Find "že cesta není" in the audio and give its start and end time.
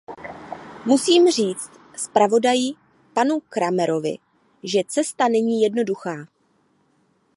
4.63-5.61